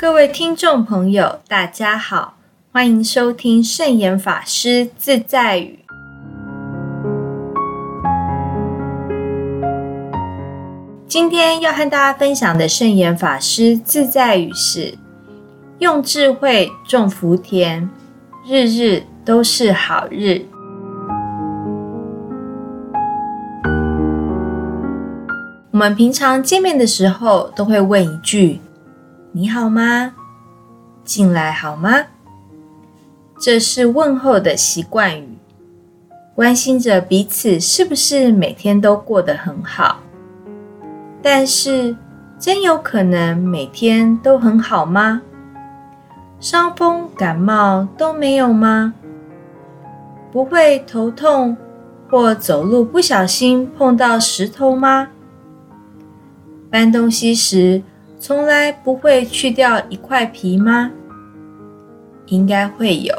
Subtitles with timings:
[0.00, 2.32] 各位听众朋友，大家好，
[2.72, 5.80] 欢迎收听圣严法师自在语。
[11.06, 14.94] 今天要和大家分享的圣严法师自在语是：
[15.80, 17.86] 用智慧种福田，
[18.46, 20.46] 日日都是好日。
[25.70, 28.60] 我们平常见面的时候，都会问一句
[29.32, 30.12] ：“你好吗？
[31.04, 31.92] 进来好吗？”
[33.38, 35.38] 这是问候的习惯语，
[36.34, 40.00] 关心着彼此是不是每天都过得很好。
[41.22, 41.96] 但是，
[42.40, 45.22] 真有可能每天都很好吗？
[46.40, 48.94] 伤风感冒都没有吗？
[50.32, 51.56] 不会头痛
[52.10, 55.08] 或走路不小心碰到石头吗？
[56.68, 57.82] 搬东西时
[58.20, 60.90] 从来不会去掉一块皮吗？
[62.26, 63.14] 应该会有。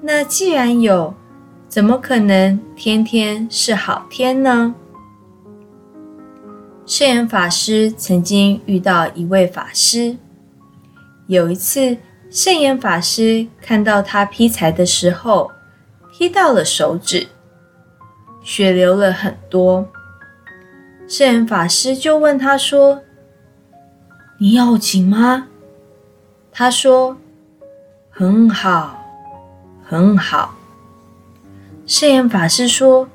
[0.00, 1.14] 那既然有，
[1.68, 4.74] 怎么可能天天是好天呢？
[6.84, 10.16] 圣严法师曾经遇到一位法师。
[11.28, 11.96] 有一次，
[12.28, 15.52] 圣严法师看到他劈柴的时候，
[16.12, 17.28] 劈到了手指，
[18.42, 19.88] 血流了很多。
[21.06, 23.00] 圣严法师就问他说
[24.42, 25.46] ：“你要紧吗？”
[26.50, 27.16] 他说
[28.10, 29.00] ：“很好，
[29.84, 30.56] 很好。”
[31.86, 33.08] 圣严法师说：“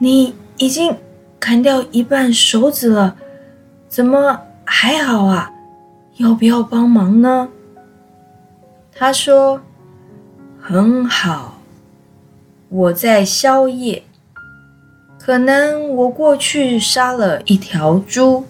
[0.00, 0.96] 你已经……”
[1.38, 3.14] 砍掉一半手指了，
[3.88, 5.52] 怎么还好啊？
[6.16, 7.48] 要不要帮忙呢？
[8.90, 9.60] 他说
[10.58, 11.58] ：“很好，
[12.70, 14.02] 我在宵夜。
[15.18, 18.46] 可能我过去杀了一条猪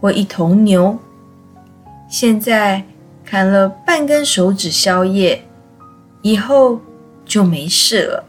[0.00, 0.98] 或一头牛，
[2.08, 2.82] 现在
[3.24, 5.46] 砍了半根手指宵夜，
[6.22, 6.80] 以后
[7.24, 8.24] 就没事了。”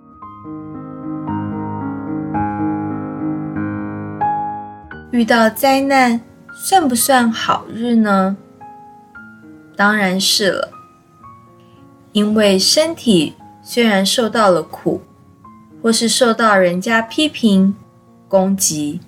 [5.11, 6.21] 遇到灾难
[6.53, 8.37] 算不算好日呢？
[9.75, 10.69] 当然是了，
[12.11, 15.01] 因为身体虽然受到了苦，
[15.81, 17.75] 或是受到人家批评、
[18.27, 19.01] 攻击，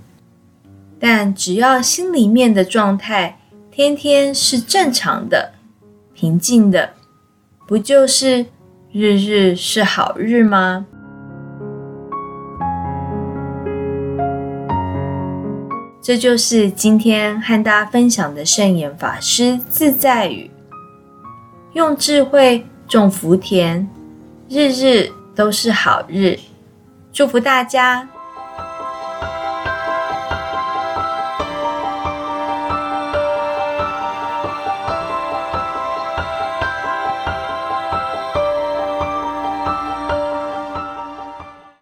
[1.00, 3.40] 但只要心里面的状态
[3.72, 5.54] 天天是正常的、
[6.14, 6.92] 平静的，
[7.68, 8.46] 不就是
[8.92, 10.86] 日日是好日吗？
[16.02, 20.52] 这就是今天和大家分享的圣严法师自在语：
[21.74, 23.88] 用智慧种福田，
[24.50, 26.38] 日日都是好日。
[27.14, 28.10] 祝福大家